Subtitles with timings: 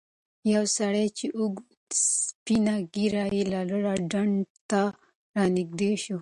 [0.53, 1.75] یو سړی چې اوږده
[2.25, 4.35] سپینه ږیره یې لرله ډنډ
[4.69, 4.81] ته
[5.35, 6.17] رانږدې شو.